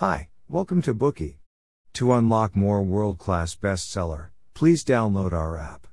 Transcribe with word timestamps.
Hi, 0.00 0.28
welcome 0.48 0.80
to 0.80 0.94
Bookey. 0.94 1.34
To 1.92 2.14
unlock 2.14 2.56
more 2.56 2.82
world 2.82 3.18
class 3.18 3.54
bestseller, 3.54 4.28
please 4.54 4.82
download 4.82 5.34
our 5.34 5.58
app. 5.58 5.86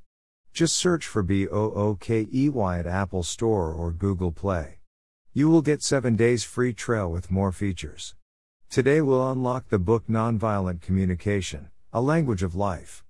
Just 0.54 0.78
search 0.78 1.06
for 1.06 1.22
B 1.22 1.46
O 1.46 1.72
O 1.74 1.97
K 1.99 2.25
E 2.33 2.47
Y 2.47 2.79
at 2.79 2.88
Apple 2.88 3.23
Store 3.23 3.73
or 3.73 3.91
Google 3.91 4.31
Play. 4.31 4.79
You 5.33 5.49
will 5.49 5.62
get 5.62 5.83
7 5.83 6.15
days 6.15 6.46
free 6.46 6.71
trial 6.71 7.12
with 7.12 7.29
more 7.29 7.51
features. 7.51 8.15
Today 8.70 9.01
we'll 9.01 9.29
unlock 9.29 9.67
the 9.67 9.78
book 9.78 10.08
Nonviolent 10.08 10.79
Communication, 10.79 11.69
A 11.92 11.99
Language 11.99 12.44
of 12.44 12.55
Life. 12.55 13.03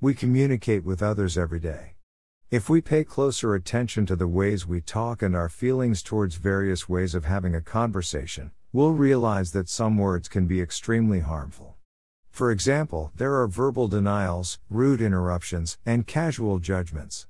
We 0.00 0.14
communicate 0.14 0.84
with 0.84 1.02
others 1.02 1.36
every 1.36 1.60
day. 1.60 1.96
If 2.50 2.70
we 2.70 2.80
pay 2.80 3.04
closer 3.04 3.54
attention 3.54 4.06
to 4.06 4.16
the 4.16 4.28
ways 4.28 4.66
we 4.66 4.80
talk 4.80 5.20
and 5.20 5.36
our 5.36 5.50
feelings 5.50 6.02
towards 6.02 6.36
various 6.36 6.88
ways 6.88 7.14
of 7.14 7.26
having 7.26 7.54
a 7.54 7.60
conversation, 7.60 8.52
we'll 8.74 8.90
realize 8.90 9.52
that 9.52 9.68
some 9.68 9.96
words 9.96 10.26
can 10.26 10.48
be 10.48 10.60
extremely 10.60 11.20
harmful. 11.20 11.76
For 12.32 12.50
example, 12.50 13.12
there 13.14 13.36
are 13.36 13.46
verbal 13.46 13.86
denials, 13.86 14.58
rude 14.68 15.00
interruptions, 15.00 15.78
and 15.86 16.08
casual 16.08 16.58
judgments. 16.58 17.28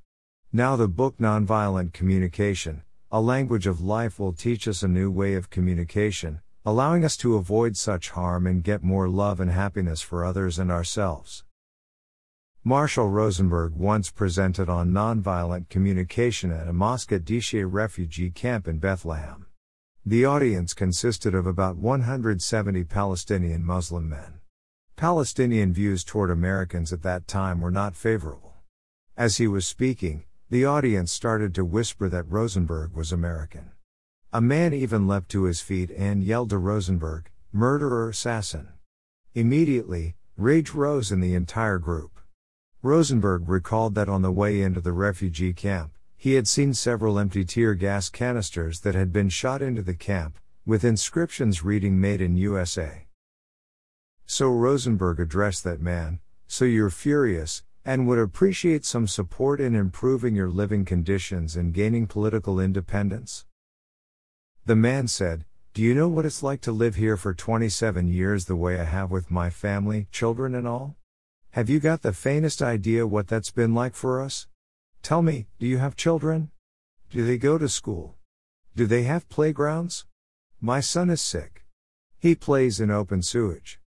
Now, 0.55 0.75
the 0.75 0.89
book 0.89 1.19
Nonviolent 1.19 1.93
Communication, 1.93 2.83
A 3.13 3.21
Language 3.21 3.67
of 3.67 3.83
Life 3.83 4.19
will 4.19 4.33
teach 4.33 4.67
us 4.67 4.83
a 4.83 4.89
new 4.89 5.11
way 5.11 5.35
of 5.35 5.51
communication, 5.51 6.41
allowing 6.65 7.05
us 7.05 7.15
to 7.19 7.37
avoid 7.37 7.77
such 7.77 8.09
harm 8.09 8.47
and 8.47 8.65
get 8.65 8.83
more 8.83 9.07
love 9.07 9.39
and 9.39 9.51
happiness 9.51 10.01
for 10.01 10.25
others 10.25 10.59
and 10.59 10.73
ourselves. 10.73 11.45
Marshall 12.65 13.11
Rosenberg 13.11 13.75
once 13.75 14.11
presented 14.11 14.71
on 14.71 14.93
nonviolent 14.93 15.69
communication 15.69 16.51
at 16.51 16.69
a 16.69 16.73
Deheisha 16.73 17.71
refugee 17.71 18.31
camp 18.31 18.67
in 18.67 18.79
Bethlehem. 18.79 19.44
The 20.07 20.27
audience 20.27 20.75
consisted 20.75 21.35
of 21.35 21.47
about 21.47 21.79
170 21.79 22.85
Palestinian 22.85 23.65
Muslim 23.65 24.07
men. 24.07 24.41
Palestinian 24.97 25.73
views 25.73 26.05
toward 26.05 26.31
Americans 26.31 26.93
at 26.93 27.01
that 27.05 27.27
time 27.27 27.63
were 27.63 27.71
not 27.71 27.97
favorable. 27.97 28.53
As 29.17 29.39
he 29.39 29.49
was 29.49 29.67
speaking, 29.67 30.25
the 30.51 30.67
audience 30.67 31.11
started 31.11 31.55
to 31.55 31.65
whisper 31.65 32.11
that 32.11 32.31
Rosenberg 32.31 32.93
was 32.93 33.13
American. 33.13 33.71
A 34.31 34.43
man 34.43 34.75
even 34.75 35.09
leapt 35.09 35.31
to 35.31 35.45
his 35.45 35.63
feet 35.63 35.91
and 35.97 36.23
yelled 36.23 36.51
to 36.51 36.59
Rosenberg, 36.59 37.31
Murderer, 37.51 38.11
assassin. 38.11 38.69
Immediately, 39.35 40.17
rage 40.37 40.73
rose 40.75 41.13
in 41.13 41.21
the 41.21 41.35
entire 41.35 41.79
group. 41.79 42.21
Rosenberg 42.83 43.49
recalled 43.49 43.95
that 43.95 44.11
on 44.11 44.21
the 44.21 44.31
way 44.31 44.61
into 44.61 44.83
the 44.83 44.93
refugee 44.93 45.55
camp, 45.55 45.94
he 46.25 46.37
had 46.37 46.49
seen 46.49 46.73
several 46.73 47.19
empty 47.19 47.45
tear 47.45 47.75
gas 47.75 48.09
canisters 48.09 48.81
that 48.81 48.95
had 48.95 49.13
been 49.13 49.29
shot 49.29 49.61
into 49.61 49.83
the 49.83 49.93
camp, 49.93 50.39
with 50.65 50.83
inscriptions 50.83 51.63
reading 51.63 52.01
Made 52.01 52.23
in 52.23 52.35
USA. 52.39 53.07
So 54.25 54.49
Rosenberg 54.49 55.21
addressed 55.21 55.65
that 55.65 55.83
man, 55.83 56.21
so 56.47 56.65
you're 56.65 56.89
furious, 56.89 57.63
and 57.85 58.09
would 58.09 58.19
appreciate 58.19 58.87
some 58.87 59.07
support 59.07 59.61
in 59.61 59.75
improving 59.75 60.35
your 60.35 60.49
living 60.49 60.87
conditions 60.87 61.57
and 61.57 61.75
gaining 61.75 62.07
political 62.07 62.59
independence? 62.59 63.45
The 64.65 64.77
man 64.77 65.09
said, 65.09 65.45
Do 65.75 65.83
you 65.83 65.95
know 65.95 66.09
what 66.09 66.25
it's 66.25 66.43
like 66.43 66.63
to 66.63 66.73
live 66.73 66.95
here 66.95 67.19
for 67.19 67.35
27 67.35 68.09
years 68.09 68.47
the 68.47 68.57
way 68.57 68.81
I 68.81 68.85
have 68.85 69.11
with 69.11 69.31
my 69.31 69.51
family, 69.51 70.07
children, 70.11 70.55
and 70.55 70.67
all? 70.67 70.97
Have 71.51 71.69
you 71.69 71.81
got 71.81 72.01
the 72.01 72.15
faintest 72.15 72.63
idea 72.63 73.07
what 73.07 73.29
that's 73.29 73.51
been 73.51 73.75
like 73.75 73.95
for 73.95 74.23
us? 74.23 74.47
Tell 75.05 75.21
me, 75.21 75.49
do 75.59 75.67
you 75.67 75.77
have 75.77 75.97
children? 75.97 76.51
Do 77.11 77.27
they 77.27 77.37
go 77.37 77.59
to 77.59 77.69
school? 77.69 78.15
Do 78.75 78.87
they 78.87 79.03
have 79.03 79.29
playgrounds? 79.29 80.07
My 80.63 80.81
son 80.81 81.11
is 81.11 81.21
sick. 81.21 81.67
He 82.19 82.35
plays 82.35 82.81
in 82.81 82.91
open 82.91 83.21
sewage. 83.21 83.79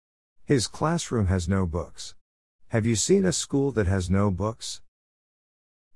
His 0.45 0.67
classroom 0.67 1.25
has 1.25 1.49
no 1.49 1.65
books. 1.65 2.13
Have 2.67 2.85
you 2.85 2.95
seen 2.95 3.25
a 3.25 3.31
school 3.31 3.71
that 3.71 3.87
has 3.87 4.11
no 4.11 4.29
books? 4.29 4.81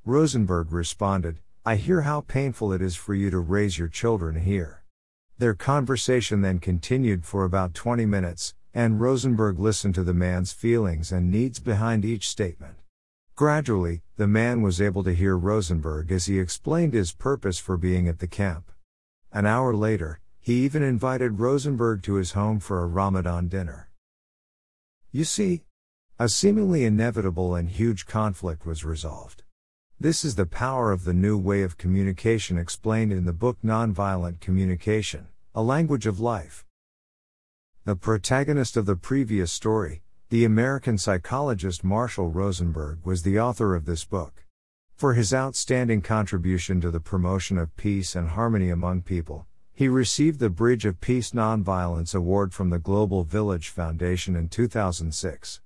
Rosenberg 0.05 0.71
responded, 0.71 1.37
I 1.63 1.75
hear 1.75 2.01
how 2.01 2.21
painful 2.21 2.73
it 2.73 2.81
is 2.81 2.95
for 2.95 3.13
you 3.13 3.29
to 3.29 3.37
raise 3.37 3.77
your 3.77 3.89
children 3.89 4.41
here. 4.41 4.83
Their 5.37 5.53
conversation 5.53 6.41
then 6.41 6.57
continued 6.57 7.25
for 7.25 7.43
about 7.43 7.75
20 7.75 8.07
minutes, 8.07 8.55
and 8.73 8.99
Rosenberg 8.99 9.59
listened 9.59 9.93
to 9.93 10.03
the 10.03 10.15
man's 10.15 10.51
feelings 10.51 11.11
and 11.11 11.29
needs 11.29 11.59
behind 11.59 12.05
each 12.05 12.27
statement. 12.27 12.80
Gradually, 13.41 14.03
the 14.17 14.27
man 14.27 14.61
was 14.61 14.79
able 14.79 15.03
to 15.03 15.15
hear 15.15 15.35
Rosenberg 15.35 16.11
as 16.11 16.27
he 16.27 16.37
explained 16.37 16.93
his 16.93 17.11
purpose 17.11 17.57
for 17.57 17.75
being 17.75 18.07
at 18.07 18.19
the 18.19 18.27
camp. 18.27 18.71
An 19.31 19.47
hour 19.47 19.73
later, 19.73 20.19
he 20.39 20.63
even 20.63 20.83
invited 20.83 21.39
Rosenberg 21.39 22.03
to 22.03 22.13
his 22.21 22.33
home 22.33 22.59
for 22.59 22.83
a 22.83 22.85
Ramadan 22.85 23.47
dinner. 23.47 23.89
You 25.11 25.23
see, 25.23 25.63
a 26.19 26.29
seemingly 26.29 26.85
inevitable 26.85 27.55
and 27.55 27.67
huge 27.67 28.05
conflict 28.05 28.63
was 28.63 28.85
resolved. 28.85 29.41
This 29.99 30.23
is 30.23 30.35
the 30.35 30.45
power 30.45 30.91
of 30.91 31.03
the 31.03 31.11
new 31.11 31.35
way 31.35 31.63
of 31.63 31.79
communication 31.79 32.59
explained 32.59 33.11
in 33.11 33.25
the 33.25 33.33
book 33.33 33.57
Nonviolent 33.63 34.39
Communication, 34.39 35.29
A 35.55 35.63
Language 35.63 36.05
of 36.05 36.19
Life. 36.19 36.63
The 37.85 37.95
protagonist 37.95 38.77
of 38.77 38.85
the 38.85 38.95
previous 38.95 39.51
story, 39.51 40.03
the 40.31 40.45
American 40.45 40.97
psychologist 40.97 41.83
Marshall 41.83 42.29
Rosenberg 42.29 42.99
was 43.03 43.21
the 43.21 43.37
author 43.37 43.75
of 43.75 43.83
this 43.83 44.05
book. 44.05 44.45
For 44.95 45.13
his 45.13 45.33
outstanding 45.33 46.01
contribution 46.01 46.79
to 46.79 46.89
the 46.89 47.01
promotion 47.01 47.57
of 47.57 47.75
peace 47.75 48.15
and 48.15 48.29
harmony 48.29 48.69
among 48.69 49.01
people, 49.01 49.45
he 49.73 49.89
received 49.89 50.39
the 50.39 50.49
Bridge 50.49 50.85
of 50.85 51.01
Peace 51.01 51.31
Nonviolence 51.31 52.15
Award 52.15 52.53
from 52.53 52.69
the 52.69 52.79
Global 52.79 53.25
Village 53.25 53.67
Foundation 53.67 54.37
in 54.37 54.47
2006. 54.47 55.59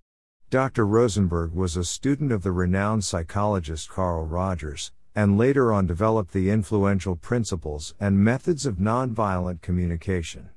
Dr. 0.49 0.83
Rosenberg 0.83 1.53
was 1.53 1.77
a 1.77 1.83
student 1.83 2.31
of 2.31 2.41
the 2.41 2.51
renowned 2.51 3.05
psychologist 3.05 3.87
Carl 3.87 4.25
Rogers, 4.25 4.91
and 5.13 5.37
later 5.37 5.71
on 5.71 5.85
developed 5.85 6.33
the 6.33 6.49
influential 6.49 7.15
principles 7.15 7.93
and 7.99 8.17
methods 8.17 8.65
of 8.65 8.77
nonviolent 8.77 9.61
communication. 9.61 10.49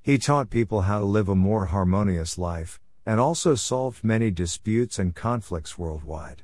He 0.00 0.16
taught 0.16 0.48
people 0.48 0.82
how 0.82 1.00
to 1.00 1.04
live 1.04 1.28
a 1.28 1.34
more 1.34 1.66
harmonious 1.66 2.38
life, 2.38 2.80
and 3.08 3.18
also 3.18 3.54
solved 3.54 4.04
many 4.04 4.30
disputes 4.30 4.98
and 4.98 5.14
conflicts 5.14 5.78
worldwide. 5.78 6.42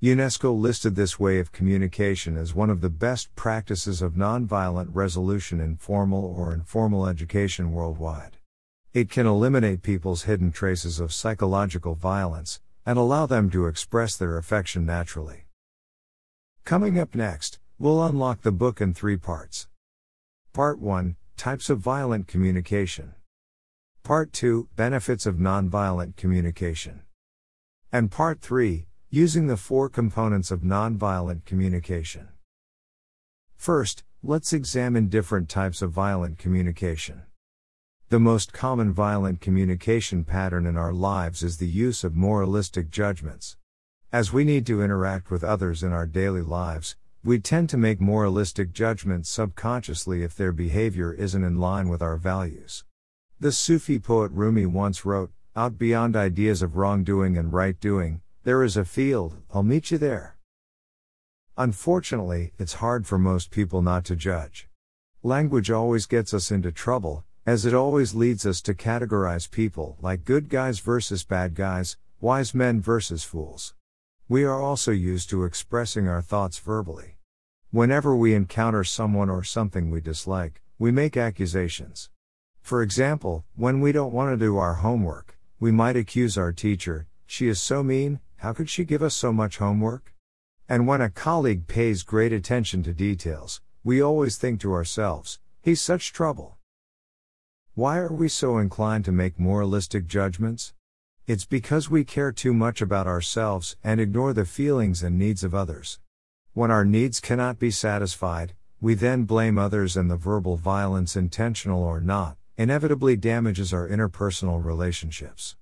UNESCO 0.00 0.56
listed 0.56 0.94
this 0.94 1.18
way 1.18 1.40
of 1.40 1.50
communication 1.50 2.36
as 2.36 2.54
one 2.54 2.70
of 2.70 2.80
the 2.80 2.88
best 2.88 3.34
practices 3.34 4.00
of 4.00 4.12
nonviolent 4.12 4.90
resolution 4.92 5.60
in 5.60 5.74
formal 5.74 6.24
or 6.24 6.54
informal 6.54 7.08
education 7.08 7.72
worldwide. 7.72 8.36
It 8.94 9.10
can 9.10 9.26
eliminate 9.26 9.82
people's 9.82 10.22
hidden 10.22 10.52
traces 10.52 11.00
of 11.00 11.12
psychological 11.12 11.96
violence 11.96 12.60
and 12.86 12.96
allow 12.96 13.26
them 13.26 13.50
to 13.50 13.66
express 13.66 14.16
their 14.16 14.38
affection 14.38 14.86
naturally. 14.86 15.46
Coming 16.64 17.00
up 17.00 17.16
next, 17.16 17.58
we'll 17.80 18.04
unlock 18.04 18.42
the 18.42 18.52
book 18.52 18.80
in 18.80 18.94
three 18.94 19.16
parts. 19.16 19.66
Part 20.52 20.78
1 20.78 21.16
Types 21.36 21.68
of 21.68 21.80
Violent 21.80 22.28
Communication. 22.28 23.14
Part 24.12 24.34
2 24.34 24.68
Benefits 24.76 25.24
of 25.24 25.36
Nonviolent 25.36 26.16
Communication. 26.16 27.00
And 27.90 28.10
Part 28.10 28.42
3 28.42 28.84
Using 29.08 29.46
the 29.46 29.56
Four 29.56 29.88
Components 29.88 30.50
of 30.50 30.60
Nonviolent 30.60 31.46
Communication. 31.46 32.28
First, 33.56 34.04
let's 34.22 34.52
examine 34.52 35.08
different 35.08 35.48
types 35.48 35.80
of 35.80 35.92
violent 35.92 36.36
communication. 36.36 37.22
The 38.10 38.20
most 38.20 38.52
common 38.52 38.92
violent 38.92 39.40
communication 39.40 40.24
pattern 40.24 40.66
in 40.66 40.76
our 40.76 40.92
lives 40.92 41.42
is 41.42 41.56
the 41.56 41.66
use 41.66 42.04
of 42.04 42.14
moralistic 42.14 42.90
judgments. 42.90 43.56
As 44.12 44.30
we 44.30 44.44
need 44.44 44.66
to 44.66 44.82
interact 44.82 45.30
with 45.30 45.42
others 45.42 45.82
in 45.82 45.90
our 45.90 46.06
daily 46.06 46.42
lives, 46.42 46.96
we 47.24 47.38
tend 47.38 47.70
to 47.70 47.78
make 47.78 47.98
moralistic 47.98 48.74
judgments 48.74 49.30
subconsciously 49.30 50.22
if 50.22 50.36
their 50.36 50.52
behavior 50.52 51.14
isn't 51.14 51.44
in 51.44 51.58
line 51.58 51.88
with 51.88 52.02
our 52.02 52.18
values. 52.18 52.84
The 53.42 53.50
Sufi 53.50 53.98
poet 53.98 54.30
Rumi 54.30 54.66
once 54.66 55.04
wrote, 55.04 55.32
Out 55.56 55.76
beyond 55.76 56.14
ideas 56.14 56.62
of 56.62 56.76
wrongdoing 56.76 57.36
and 57.36 57.52
right 57.52 57.74
doing, 57.80 58.20
there 58.44 58.62
is 58.62 58.76
a 58.76 58.84
field, 58.84 59.36
I'll 59.52 59.64
meet 59.64 59.90
you 59.90 59.98
there. 59.98 60.36
Unfortunately, 61.58 62.52
it's 62.56 62.74
hard 62.74 63.04
for 63.04 63.18
most 63.18 63.50
people 63.50 63.82
not 63.82 64.04
to 64.04 64.14
judge. 64.14 64.68
Language 65.24 65.72
always 65.72 66.06
gets 66.06 66.32
us 66.32 66.52
into 66.52 66.70
trouble, 66.70 67.24
as 67.44 67.66
it 67.66 67.74
always 67.74 68.14
leads 68.14 68.46
us 68.46 68.62
to 68.62 68.74
categorize 68.74 69.50
people 69.50 69.96
like 70.00 70.24
good 70.24 70.48
guys 70.48 70.78
versus 70.78 71.24
bad 71.24 71.56
guys, 71.56 71.96
wise 72.20 72.54
men 72.54 72.80
versus 72.80 73.24
fools. 73.24 73.74
We 74.28 74.44
are 74.44 74.62
also 74.62 74.92
used 74.92 75.28
to 75.30 75.42
expressing 75.42 76.06
our 76.06 76.22
thoughts 76.22 76.60
verbally. 76.60 77.16
Whenever 77.72 78.14
we 78.14 78.34
encounter 78.34 78.84
someone 78.84 79.28
or 79.28 79.42
something 79.42 79.90
we 79.90 80.00
dislike, 80.00 80.62
we 80.78 80.92
make 80.92 81.16
accusations. 81.16 82.08
For 82.62 82.80
example, 82.80 83.44
when 83.54 83.80
we 83.80 83.92
don't 83.92 84.12
want 84.12 84.32
to 84.32 84.42
do 84.42 84.56
our 84.56 84.74
homework, 84.74 85.36
we 85.60 85.70
might 85.70 85.96
accuse 85.96 86.38
our 86.38 86.52
teacher, 86.52 87.06
she 87.26 87.48
is 87.48 87.60
so 87.60 87.82
mean, 87.82 88.20
how 88.36 88.52
could 88.52 88.70
she 88.70 88.84
give 88.84 89.02
us 89.02 89.14
so 89.14 89.32
much 89.32 89.58
homework? 89.58 90.14
And 90.68 90.86
when 90.86 91.00
a 91.00 91.10
colleague 91.10 91.66
pays 91.66 92.02
great 92.02 92.32
attention 92.32 92.82
to 92.84 92.94
details, 92.94 93.60
we 93.84 94.00
always 94.00 94.38
think 94.38 94.60
to 94.60 94.72
ourselves, 94.72 95.38
he's 95.60 95.82
such 95.82 96.12
trouble. 96.12 96.56
Why 97.74 97.98
are 97.98 98.12
we 98.12 98.28
so 98.28 98.58
inclined 98.58 99.04
to 99.06 99.12
make 99.12 99.38
moralistic 99.38 100.06
judgments? 100.06 100.72
It's 101.26 101.44
because 101.44 101.90
we 101.90 102.04
care 102.04 102.32
too 102.32 102.54
much 102.54 102.80
about 102.80 103.06
ourselves 103.06 103.76
and 103.82 104.00
ignore 104.00 104.32
the 104.32 104.44
feelings 104.44 105.02
and 105.02 105.18
needs 105.18 105.44
of 105.44 105.54
others. 105.54 105.98
When 106.54 106.70
our 106.70 106.84
needs 106.84 107.20
cannot 107.20 107.58
be 107.58 107.70
satisfied, 107.70 108.54
we 108.80 108.94
then 108.94 109.24
blame 109.24 109.58
others, 109.58 109.96
and 109.96 110.10
the 110.10 110.16
verbal 110.16 110.56
violence, 110.56 111.16
intentional 111.16 111.82
or 111.82 112.00
not, 112.00 112.36
inevitably 112.56 113.16
damages 113.16 113.72
our 113.72 113.88
interpersonal 113.88 114.64
relationships. 114.64 115.56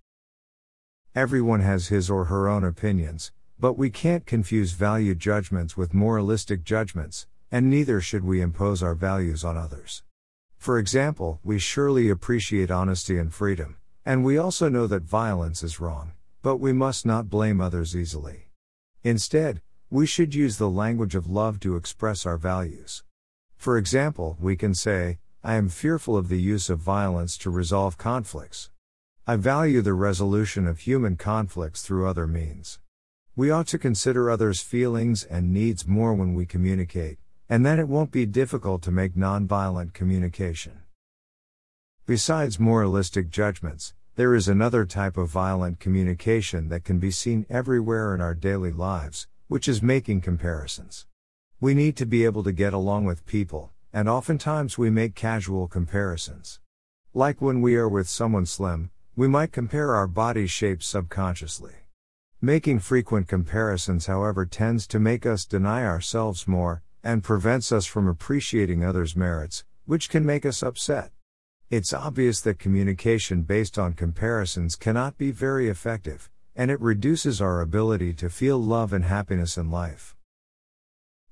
Everyone 1.14 1.60
has 1.60 1.88
his 1.88 2.10
or 2.10 2.24
her 2.26 2.48
own 2.48 2.64
opinions, 2.64 3.32
but 3.58 3.78
we 3.78 3.90
can't 3.90 4.26
confuse 4.26 4.72
value 4.72 5.14
judgments 5.14 5.76
with 5.76 5.94
moralistic 5.94 6.64
judgments, 6.64 7.26
and 7.50 7.68
neither 7.68 8.00
should 8.00 8.24
we 8.24 8.40
impose 8.40 8.82
our 8.82 8.94
values 8.94 9.44
on 9.44 9.56
others. 9.56 10.02
For 10.56 10.78
example, 10.78 11.40
we 11.42 11.58
surely 11.58 12.10
appreciate 12.10 12.70
honesty 12.70 13.18
and 13.18 13.32
freedom, 13.32 13.76
and 14.04 14.24
we 14.24 14.38
also 14.38 14.68
know 14.68 14.86
that 14.86 15.02
violence 15.02 15.62
is 15.62 15.80
wrong, 15.80 16.12
but 16.42 16.56
we 16.56 16.72
must 16.72 17.06
not 17.06 17.30
blame 17.30 17.60
others 17.60 17.96
easily. 17.96 18.48
Instead, 19.02 19.62
we 19.90 20.06
should 20.06 20.34
use 20.34 20.58
the 20.58 20.70
language 20.70 21.14
of 21.14 21.28
love 21.28 21.60
to 21.60 21.76
express 21.76 22.24
our 22.24 22.36
values. 22.36 23.02
For 23.56 23.76
example, 23.76 24.36
we 24.40 24.56
can 24.56 24.74
say, 24.74 25.18
I 25.42 25.54
am 25.54 25.70
fearful 25.70 26.18
of 26.18 26.28
the 26.28 26.38
use 26.38 26.68
of 26.68 26.80
violence 26.80 27.38
to 27.38 27.48
resolve 27.48 27.96
conflicts. 27.96 28.68
I 29.26 29.36
value 29.36 29.80
the 29.80 29.94
resolution 29.94 30.66
of 30.66 30.80
human 30.80 31.16
conflicts 31.16 31.80
through 31.80 32.06
other 32.06 32.26
means. 32.26 32.78
We 33.36 33.50
ought 33.50 33.66
to 33.68 33.78
consider 33.78 34.30
others' 34.30 34.60
feelings 34.60 35.24
and 35.24 35.50
needs 35.50 35.86
more 35.86 36.12
when 36.12 36.34
we 36.34 36.44
communicate, 36.44 37.16
and 37.48 37.64
then 37.64 37.78
it 37.78 37.88
won't 37.88 38.10
be 38.10 38.26
difficult 38.26 38.82
to 38.82 38.90
make 38.90 39.14
nonviolent 39.14 39.94
communication. 39.94 40.80
Besides 42.04 42.60
moralistic 42.60 43.30
judgments, 43.30 43.94
there 44.16 44.34
is 44.34 44.46
another 44.46 44.84
type 44.84 45.16
of 45.16 45.30
violent 45.30 45.80
communication 45.80 46.68
that 46.68 46.84
can 46.84 46.98
be 46.98 47.10
seen 47.10 47.46
everywhere 47.48 48.14
in 48.14 48.20
our 48.20 48.34
daily 48.34 48.72
lives, 48.72 49.26
which 49.48 49.68
is 49.68 49.80
making 49.80 50.20
comparisons. 50.20 51.06
We 51.60 51.72
need 51.72 51.96
to 51.96 52.04
be 52.04 52.26
able 52.26 52.42
to 52.44 52.52
get 52.52 52.74
along 52.74 53.06
with 53.06 53.24
people, 53.24 53.72
and 53.92 54.08
oftentimes 54.08 54.78
we 54.78 54.90
make 54.90 55.14
casual 55.14 55.66
comparisons. 55.66 56.60
Like 57.12 57.40
when 57.40 57.60
we 57.60 57.74
are 57.74 57.88
with 57.88 58.08
someone 58.08 58.46
slim, 58.46 58.90
we 59.16 59.26
might 59.26 59.52
compare 59.52 59.94
our 59.94 60.06
body 60.06 60.46
shapes 60.46 60.86
subconsciously. 60.86 61.74
Making 62.40 62.78
frequent 62.78 63.28
comparisons, 63.28 64.06
however, 64.06 64.46
tends 64.46 64.86
to 64.86 64.98
make 64.98 65.26
us 65.26 65.44
deny 65.44 65.84
ourselves 65.84 66.48
more, 66.48 66.82
and 67.02 67.22
prevents 67.22 67.72
us 67.72 67.84
from 67.84 68.06
appreciating 68.06 68.84
others' 68.84 69.16
merits, 69.16 69.64
which 69.84 70.08
can 70.08 70.24
make 70.24 70.46
us 70.46 70.62
upset. 70.62 71.12
It's 71.68 71.92
obvious 71.92 72.40
that 72.42 72.58
communication 72.58 73.42
based 73.42 73.78
on 73.78 73.92
comparisons 73.92 74.76
cannot 74.76 75.18
be 75.18 75.30
very 75.30 75.68
effective, 75.68 76.30
and 76.56 76.70
it 76.70 76.80
reduces 76.80 77.40
our 77.40 77.60
ability 77.60 78.14
to 78.14 78.30
feel 78.30 78.58
love 78.58 78.92
and 78.92 79.04
happiness 79.04 79.56
in 79.56 79.70
life. 79.70 80.16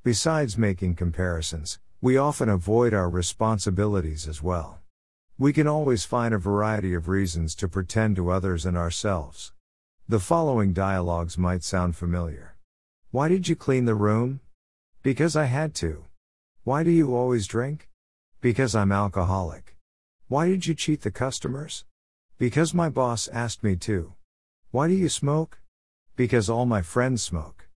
Besides 0.04 0.56
making 0.58 0.94
comparisons, 0.94 1.78
we 2.00 2.16
often 2.16 2.48
avoid 2.48 2.94
our 2.94 3.10
responsibilities 3.10 4.28
as 4.28 4.40
well. 4.40 4.78
We 5.36 5.52
can 5.52 5.66
always 5.66 6.04
find 6.04 6.32
a 6.32 6.38
variety 6.38 6.94
of 6.94 7.08
reasons 7.08 7.56
to 7.56 7.66
pretend 7.66 8.14
to 8.16 8.30
others 8.30 8.64
and 8.64 8.76
ourselves. 8.76 9.52
The 10.08 10.20
following 10.20 10.72
dialogues 10.72 11.36
might 11.36 11.64
sound 11.64 11.96
familiar. 11.96 12.56
Why 13.10 13.26
did 13.26 13.48
you 13.48 13.56
clean 13.56 13.84
the 13.84 13.96
room? 13.96 14.38
Because 15.02 15.34
I 15.34 15.46
had 15.46 15.74
to. 15.76 16.04
Why 16.62 16.84
do 16.84 16.90
you 16.90 17.16
always 17.16 17.48
drink? 17.48 17.88
Because 18.40 18.76
I'm 18.76 18.92
alcoholic. 18.92 19.76
Why 20.28 20.48
did 20.48 20.68
you 20.68 20.74
cheat 20.74 21.00
the 21.00 21.10
customers? 21.10 21.84
Because 22.38 22.72
my 22.72 22.88
boss 22.88 23.26
asked 23.28 23.64
me 23.64 23.74
to. 23.74 24.12
Why 24.70 24.86
do 24.86 24.94
you 24.94 25.08
smoke? 25.08 25.58
Because 26.14 26.48
all 26.48 26.64
my 26.64 26.82
friends 26.82 27.24
smoke. 27.24 27.67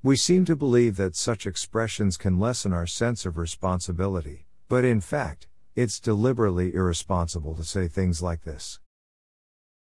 We 0.00 0.14
seem 0.14 0.44
to 0.44 0.54
believe 0.54 0.96
that 0.96 1.16
such 1.16 1.44
expressions 1.44 2.16
can 2.16 2.38
lessen 2.38 2.72
our 2.72 2.86
sense 2.86 3.26
of 3.26 3.36
responsibility, 3.36 4.46
but 4.68 4.84
in 4.84 5.00
fact, 5.00 5.48
it's 5.74 5.98
deliberately 5.98 6.72
irresponsible 6.72 7.56
to 7.56 7.64
say 7.64 7.88
things 7.88 8.22
like 8.22 8.44
this. 8.44 8.78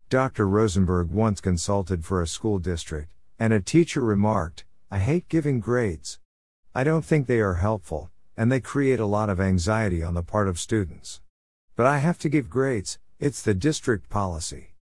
Dr. 0.09 0.49
Rosenberg 0.49 1.11
once 1.11 1.43
consulted 1.43 2.07
for 2.07 2.23
a 2.23 2.27
school 2.27 2.59
district, 2.59 3.11
and 3.39 3.53
a 3.53 3.61
teacher 3.61 4.01
remarked, 4.01 4.65
I 4.91 4.99
hate 4.99 5.29
giving 5.29 5.61
grades. 5.61 6.19
I 6.75 6.85
don't 6.85 7.05
think 7.05 7.27
they 7.27 7.41
are 7.41 7.55
helpful, 7.57 8.11
and 8.35 8.51
they 8.51 8.61
create 8.61 9.01
a 9.01 9.05
lot 9.05 9.29
of 9.29 9.39
anxiety 9.39 10.03
on 10.03 10.15
the 10.15 10.23
part 10.23 10.49
of 10.49 10.59
students. 10.59 11.21
But 11.77 11.85
I 11.85 11.99
have 11.99 12.19
to 12.21 12.31
give 12.31 12.49
grades, 12.49 12.99
it's 13.21 13.43
the 13.43 13.53
district 13.53 14.09
policy. 14.09 14.75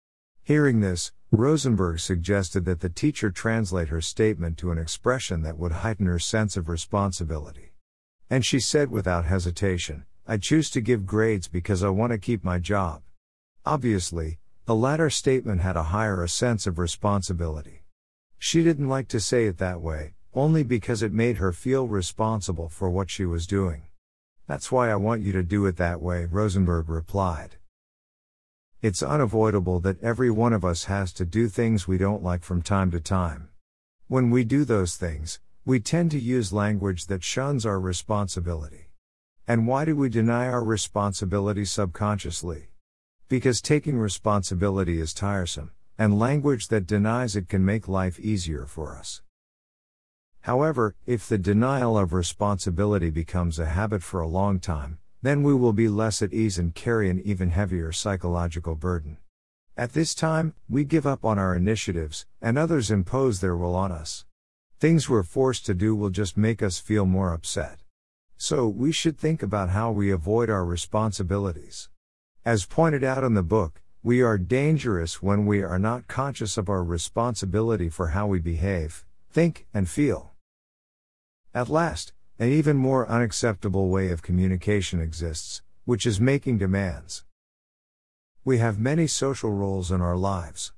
Hearing 0.44 0.81
this, 0.81 1.12
Rosenberg 1.38 2.00
suggested 2.00 2.64
that 2.64 2.80
the 2.80 2.88
teacher 2.88 3.30
translate 3.30 3.90
her 3.90 4.00
statement 4.00 4.58
to 4.58 4.72
an 4.72 4.78
expression 4.78 5.42
that 5.42 5.58
would 5.58 5.74
heighten 5.74 6.06
her 6.06 6.18
sense 6.18 6.56
of 6.56 6.70
responsibility. 6.70 7.74
And 8.30 8.46
she 8.46 8.62
said 8.62 8.90
without 8.90 9.26
hesitation, 9.26 10.06
I 10.26 10.38
choose 10.38 10.70
to 10.72 10.82
give 10.82 11.06
grades 11.06 11.50
because 11.50 11.84
I 11.84 11.90
want 11.90 12.14
to 12.14 12.18
keep 12.18 12.44
my 12.44 12.58
job. 12.58 13.02
Obviously, 13.66 14.40
the 14.66 14.76
latter 14.76 15.10
statement 15.10 15.60
had 15.60 15.76
a 15.76 15.84
higher 15.84 16.26
sense 16.26 16.66
of 16.68 16.80
responsibility. 16.80 17.84
She 18.40 18.64
didn't 18.64 18.88
like 18.88 19.10
to 19.10 19.20
say 19.20 19.46
it 19.46 19.58
that 19.58 19.82
way, 19.82 20.14
only 20.34 20.64
because 20.64 21.04
it 21.04 21.12
made 21.12 21.38
her 21.38 21.52
feel 21.52 21.86
responsible 21.86 22.70
for 22.70 22.90
what 22.90 23.10
she 23.10 23.26
was 23.26 23.46
doing. 23.46 23.84
That's 24.48 24.72
why 24.72 24.90
I 24.90 24.96
want 24.96 25.22
you 25.22 25.34
to 25.34 25.44
do 25.44 25.66
it 25.66 25.76
that 25.78 26.02
way, 26.02 26.26
Rosenberg 26.26 26.88
replied. 26.88 27.58
It's 28.81 29.01
unavoidable 29.01 29.80
that 29.80 30.01
every 30.04 30.30
one 30.30 30.54
of 30.54 30.66
us 30.66 30.86
has 30.86 31.13
to 31.13 31.25
do 31.25 31.48
things 31.48 31.88
we 31.88 31.98
don't 31.98 32.24
like 32.24 32.44
from 32.44 32.62
time 32.62 32.92
to 32.92 33.00
time. 33.00 33.50
When 34.07 34.30
we 34.30 34.44
do 34.44 34.66
those 34.66 34.95
things, 34.95 35.39
we 35.66 35.80
tend 35.80 36.12
to 36.12 36.19
use 36.19 36.54
language 36.54 37.07
that 37.07 37.24
shuns 37.24 37.66
our 37.66 37.80
responsibility. 37.80 38.89
And 39.48 39.66
why 39.66 39.86
do 39.86 39.95
we 39.95 40.10
deny 40.10 40.48
our 40.48 40.63
responsibility 40.63 41.66
subconsciously? 41.66 42.69
Because 43.27 43.62
taking 43.62 43.98
responsibility 43.98 45.00
is 45.00 45.13
tiresome, 45.13 45.72
and 45.98 46.19
language 46.19 46.68
that 46.68 46.86
denies 46.86 47.36
it 47.36 47.50
can 47.50 47.66
make 47.66 47.88
life 47.88 48.19
easier 48.19 48.66
for 48.66 48.95
us. 48.95 49.22
However, 50.42 50.95
if 51.07 51.27
the 51.27 51.39
denial 51.39 51.98
of 51.98 52.13
responsibility 52.13 53.10
becomes 53.10 53.57
a 53.57 53.66
habit 53.66 54.04
for 54.04 54.19
a 54.19 54.27
long 54.27 54.60
time, 54.60 55.00
then 55.25 55.44
we 55.44 55.54
will 55.54 55.74
be 55.74 55.88
less 55.88 56.22
at 56.22 56.33
ease 56.33 56.60
and 56.60 56.75
carry 56.75 57.10
an 57.10 57.22
even 57.25 57.50
heavier 57.50 57.92
psychological 57.92 58.75
burden. 58.75 59.18
At 59.77 59.94
this 59.94 60.13
time, 60.16 60.53
we 60.70 60.84
give 60.84 61.05
up 61.05 61.25
on 61.25 61.39
our 61.39 61.55
initiatives, 61.55 62.25
and 62.41 62.58
others 62.58 62.91
impose 62.91 63.41
their 63.41 63.58
will 63.58 63.75
on 63.75 63.91
us. 63.91 64.25
Things 64.79 65.10
we're 65.10 65.24
forced 65.24 65.65
to 65.65 65.74
do 65.74 65.96
will 65.96 66.10
just 66.10 66.38
make 66.38 66.62
us 66.62 66.79
feel 66.79 67.05
more 67.05 67.34
upset. 67.34 67.79
So, 68.38 68.67
we 68.67 68.91
should 68.91 69.17
think 69.17 69.41
about 69.41 69.70
how 69.70 69.91
we 69.91 70.12
avoid 70.12 70.50
our 70.50 70.65
responsibilities. 70.65 71.89
As 72.46 72.65
pointed 72.65 73.03
out 73.03 73.24
in 73.24 73.34
the 73.34 73.41
book, 73.41 73.82
we 74.03 74.22
are 74.22 74.38
dangerous 74.38 75.24
when 75.24 75.46
we 75.46 75.63
are 75.63 75.79
not 75.79 76.08
conscious 76.08 76.58
of 76.58 76.70
our 76.70 76.84
responsibility 76.84 77.89
for 77.89 78.10
how 78.10 78.27
we 78.27 78.39
behave, 78.39 79.03
think, 79.32 79.65
and 79.74 79.89
feel. 79.89 80.34
At 81.53 81.70
last, 81.70 82.13
an 82.38 82.51
even 82.51 82.75
more 82.75 83.08
unacceptable 83.08 83.88
way 83.88 84.12
of 84.12 84.22
communication 84.22 85.00
exists, 85.00 85.62
which 85.86 86.06
is 86.06 86.20
making 86.20 86.58
demands. 86.58 87.24
We 88.44 88.58
have 88.58 88.77
many 88.77 89.08
social 89.08 89.51
roles 89.51 89.89
in 89.89 90.01
our 90.01 90.18
lives. 90.18 90.74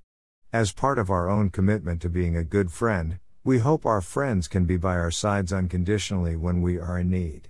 As 0.53 0.71
part 0.71 0.99
of 0.99 1.09
our 1.09 1.29
own 1.29 1.49
commitment 1.49 1.99
to 2.03 2.09
being 2.09 2.37
a 2.37 2.43
good 2.43 2.71
friend, 2.71 3.17
we 3.43 3.57
hope 3.57 3.85
our 3.85 4.01
friends 4.01 4.47
can 4.47 4.65
be 4.65 4.77
by 4.77 4.97
our 4.97 5.09
sides 5.09 5.51
unconditionally 5.51 6.35
when 6.35 6.61
we 6.61 6.77
are 6.77 6.99
in 6.99 7.09
need. 7.09 7.49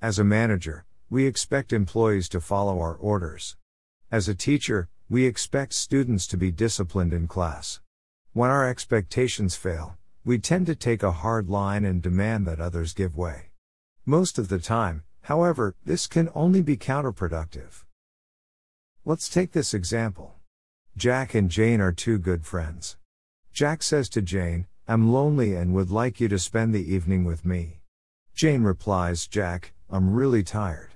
As 0.00 0.18
a 0.18 0.24
manager, 0.24 0.84
we 1.08 1.26
expect 1.26 1.72
employees 1.72 2.28
to 2.28 2.40
follow 2.40 2.78
our 2.78 2.94
orders. 2.94 3.56
As 4.12 4.28
a 4.28 4.34
teacher, 4.34 4.88
we 5.08 5.26
expect 5.26 5.72
students 5.72 6.28
to 6.28 6.36
be 6.36 6.52
disciplined 6.52 7.12
in 7.12 7.26
class. 7.26 7.80
When 8.32 8.48
our 8.48 8.68
expectations 8.68 9.56
fail, 9.56 9.96
we 10.24 10.38
tend 10.38 10.66
to 10.66 10.74
take 10.74 11.02
a 11.02 11.12
hard 11.12 11.48
line 11.48 11.84
and 11.84 12.02
demand 12.02 12.46
that 12.46 12.60
others 12.60 12.92
give 12.92 13.16
way. 13.16 13.50
Most 14.04 14.38
of 14.38 14.48
the 14.48 14.58
time, 14.58 15.02
however, 15.22 15.74
this 15.84 16.06
can 16.06 16.28
only 16.34 16.60
be 16.60 16.76
counterproductive. 16.76 17.84
Let's 19.04 19.30
take 19.30 19.52
this 19.52 19.72
example. 19.72 20.34
Jack 20.96 21.34
and 21.34 21.50
Jane 21.50 21.80
are 21.80 21.92
two 21.92 22.18
good 22.18 22.44
friends. 22.44 22.98
Jack 23.52 23.82
says 23.82 24.10
to 24.10 24.20
Jane, 24.20 24.66
I'm 24.86 25.12
lonely 25.12 25.54
and 25.54 25.72
would 25.72 25.90
like 25.90 26.20
you 26.20 26.28
to 26.28 26.38
spend 26.38 26.74
the 26.74 26.92
evening 26.92 27.24
with 27.24 27.44
me. 27.44 27.80
Jane 28.34 28.62
replies, 28.62 29.26
Jack, 29.26 29.72
I'm 29.88 30.12
really 30.12 30.42
tired. 30.42 30.90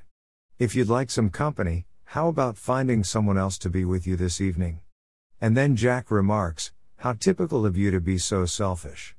If 0.58 0.74
you'd 0.74 0.88
like 0.88 1.10
some 1.10 1.30
company, 1.30 1.86
how 2.04 2.28
about 2.28 2.58
finding 2.58 3.04
someone 3.04 3.38
else 3.38 3.56
to 3.58 3.70
be 3.70 3.84
with 3.84 4.06
you 4.06 4.16
this 4.16 4.40
evening? 4.40 4.80
And 5.40 5.56
then 5.56 5.76
Jack 5.76 6.10
remarks, 6.10 6.72
how 7.04 7.12
typical 7.12 7.66
of 7.66 7.76
you 7.76 7.90
to 7.90 8.00
be 8.00 8.16
so 8.16 8.46
selfish. 8.46 9.14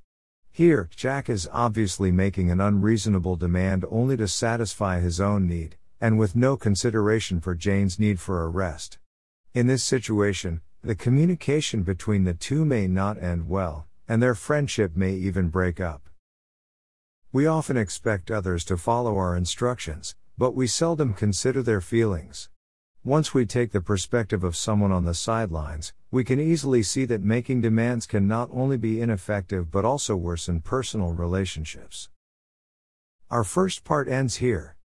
Here, 0.51 0.89
Jack 0.95 1.29
is 1.29 1.47
obviously 1.53 2.11
making 2.11 2.49
an 2.49 2.59
unreasonable 2.59 3.35
demand 3.35 3.85
only 3.91 4.17
to 4.17 4.27
satisfy 4.27 4.99
his 4.99 5.21
own 5.21 5.47
need, 5.47 5.77
and 6.01 6.17
with 6.17 6.35
no 6.35 6.57
consideration 6.57 7.39
for 7.39 7.53
Jane's 7.53 7.99
need 7.99 8.19
for 8.19 8.41
a 8.41 8.47
rest. 8.47 8.97
In 9.53 9.67
this 9.67 9.83
situation, 9.83 10.61
the 10.81 10.95
communication 10.95 11.83
between 11.83 12.23
the 12.23 12.33
two 12.33 12.65
may 12.65 12.87
not 12.87 13.21
end 13.21 13.47
well, 13.47 13.85
and 14.07 14.19
their 14.19 14.33
friendship 14.33 14.95
may 14.95 15.13
even 15.13 15.49
break 15.49 15.79
up. 15.79 16.09
We 17.31 17.45
often 17.45 17.77
expect 17.77 18.31
others 18.31 18.65
to 18.65 18.77
follow 18.77 19.15
our 19.15 19.37
instructions, 19.37 20.15
but 20.39 20.55
we 20.55 20.65
seldom 20.65 21.13
consider 21.13 21.61
their 21.61 21.81
feelings. 21.81 22.49
Once 23.03 23.35
we 23.35 23.45
take 23.45 23.71
the 23.71 23.79
perspective 23.79 24.43
of 24.43 24.55
someone 24.55 24.91
on 24.91 25.05
the 25.05 25.13
sidelines, 25.13 25.93
we 26.15 26.23
can 26.23 26.39
easily 26.39 26.81
see 26.81 27.03
that 27.03 27.21
making 27.21 27.59
demands 27.59 28.05
can 28.05 28.25
not 28.25 28.49
only 28.53 28.77
be 28.77 29.01
ineffective 29.01 29.69
but 29.69 29.83
also 29.83 30.15
worsen 30.15 30.61
personal 30.61 31.11
relationships. 31.11 32.07
Our 33.29 33.43
first 33.43 33.83
part 33.83 34.07
ends 34.07 34.37
here. 34.37 34.77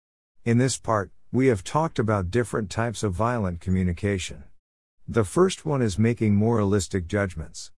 In 0.43 0.57
this 0.57 0.79
part, 0.79 1.11
we 1.31 1.45
have 1.45 1.63
talked 1.63 1.99
about 1.99 2.31
different 2.31 2.71
types 2.71 3.03
of 3.03 3.13
violent 3.13 3.61
communication. 3.61 4.45
The 5.07 5.23
first 5.23 5.67
one 5.67 5.83
is 5.83 5.99
making 5.99 6.33
moralistic 6.33 7.05
judgments. 7.05 7.69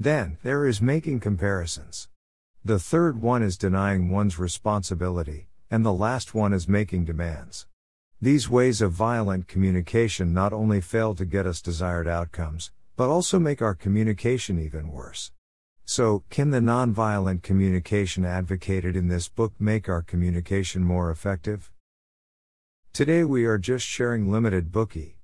Then, 0.00 0.38
there 0.42 0.66
is 0.66 0.80
making 0.80 1.20
comparisons. 1.20 2.08
The 2.64 2.78
third 2.78 3.20
one 3.20 3.42
is 3.42 3.58
denying 3.58 4.08
one's 4.08 4.38
responsibility, 4.38 5.48
and 5.70 5.84
the 5.84 5.92
last 5.92 6.34
one 6.34 6.54
is 6.54 6.66
making 6.66 7.04
demands. 7.04 7.66
These 8.22 8.48
ways 8.48 8.80
of 8.80 8.92
violent 8.92 9.46
communication 9.46 10.32
not 10.32 10.54
only 10.54 10.80
fail 10.80 11.14
to 11.16 11.26
get 11.26 11.46
us 11.46 11.60
desired 11.60 12.08
outcomes, 12.08 12.70
but 12.96 13.08
also 13.08 13.38
make 13.38 13.60
our 13.60 13.74
communication 13.74 14.58
even 14.58 14.88
worse. 14.88 15.32
So, 15.84 16.24
can 16.30 16.50
the 16.50 16.60
nonviolent 16.60 17.42
communication 17.42 18.24
advocated 18.24 18.96
in 18.96 19.08
this 19.08 19.28
book 19.28 19.52
make 19.58 19.88
our 19.88 20.02
communication 20.02 20.82
more 20.82 21.10
effective? 21.10 21.70
Today 22.92 23.24
we 23.24 23.44
are 23.44 23.58
just 23.58 23.84
sharing 23.84 24.30
limited 24.30 24.70
bookie. 24.70 25.18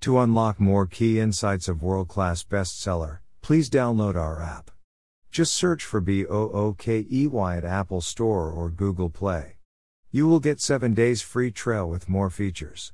To 0.00 0.18
unlock 0.18 0.58
more 0.58 0.86
key 0.86 1.20
insights 1.20 1.68
of 1.68 1.82
world 1.82 2.08
class 2.08 2.42
bestseller, 2.42 3.20
please 3.40 3.70
download 3.70 4.16
our 4.16 4.42
app. 4.42 4.72
Just 5.30 5.54
search 5.54 5.84
for 5.84 6.00
B 6.00 6.26
O 6.26 6.50
O 6.50 6.74
K 6.74 7.06
E 7.10 7.26
Y 7.26 7.56
at 7.56 7.64
Apple 7.64 8.00
Store 8.00 8.50
or 8.50 8.68
Google 8.68 9.08
Play. 9.08 9.56
You 10.10 10.26
will 10.26 10.40
get 10.40 10.60
7 10.60 10.92
days 10.92 11.22
free 11.22 11.50
trial 11.50 11.88
with 11.88 12.08
more 12.08 12.28
features. 12.28 12.92